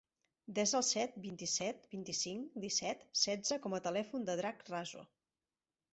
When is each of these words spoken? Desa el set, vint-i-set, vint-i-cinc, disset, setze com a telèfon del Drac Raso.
Desa 0.59 0.77
el 0.79 0.85
set, 0.87 1.17
vint-i-set, 1.25 1.85
vint-i-cinc, 1.91 2.57
disset, 2.65 3.07
setze 3.27 3.61
com 3.67 3.77
a 3.77 3.81
telèfon 3.89 4.29
del 4.31 4.43
Drac 4.45 4.65
Raso. 4.75 5.05